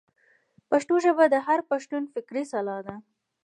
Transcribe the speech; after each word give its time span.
پښتو 0.69 0.95
ژبه 1.05 1.25
د 1.29 1.35
هر 1.47 1.59
پښتون 1.69 2.03
فکري 2.13 2.43
سلاح 2.51 2.79
ده. 2.87 2.95